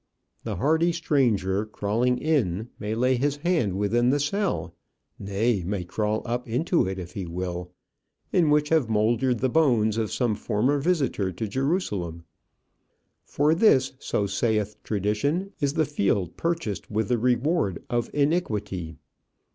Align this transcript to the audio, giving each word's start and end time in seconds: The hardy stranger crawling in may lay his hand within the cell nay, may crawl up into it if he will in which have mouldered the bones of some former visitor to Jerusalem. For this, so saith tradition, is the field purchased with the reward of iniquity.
The 0.43 0.55
hardy 0.55 0.91
stranger 0.93 1.63
crawling 1.63 2.17
in 2.17 2.69
may 2.79 2.95
lay 2.95 3.17
his 3.17 3.35
hand 3.37 3.77
within 3.77 4.09
the 4.09 4.19
cell 4.19 4.73
nay, 5.19 5.61
may 5.63 5.83
crawl 5.83 6.23
up 6.25 6.47
into 6.47 6.87
it 6.87 6.97
if 6.97 7.11
he 7.13 7.27
will 7.27 7.69
in 8.33 8.49
which 8.49 8.69
have 8.69 8.89
mouldered 8.89 9.41
the 9.41 9.47
bones 9.47 9.97
of 9.97 10.11
some 10.11 10.33
former 10.33 10.79
visitor 10.79 11.31
to 11.33 11.47
Jerusalem. 11.47 12.23
For 13.25 13.53
this, 13.53 13.91
so 13.99 14.25
saith 14.25 14.75
tradition, 14.83 15.51
is 15.59 15.73
the 15.73 15.85
field 15.85 16.35
purchased 16.35 16.89
with 16.89 17.07
the 17.09 17.19
reward 17.19 17.83
of 17.87 18.09
iniquity. 18.11 18.97